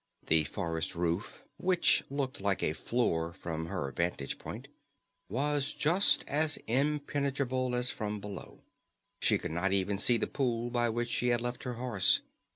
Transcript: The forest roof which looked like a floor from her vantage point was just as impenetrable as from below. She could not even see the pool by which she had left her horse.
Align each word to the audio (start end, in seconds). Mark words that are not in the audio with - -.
The 0.25 0.45
forest 0.45 0.95
roof 0.95 1.43
which 1.57 2.03
looked 2.09 2.41
like 2.41 2.63
a 2.63 2.73
floor 2.73 3.33
from 3.33 3.67
her 3.67 3.91
vantage 3.91 4.39
point 4.39 4.67
was 5.29 5.73
just 5.73 6.23
as 6.27 6.57
impenetrable 6.65 7.75
as 7.75 7.91
from 7.91 8.19
below. 8.19 8.63
She 9.19 9.37
could 9.37 9.51
not 9.51 9.71
even 9.73 9.99
see 9.99 10.17
the 10.17 10.25
pool 10.25 10.71
by 10.71 10.89
which 10.89 11.09
she 11.11 11.27
had 11.27 11.39
left 11.39 11.65
her 11.65 11.73
horse. 11.73 12.21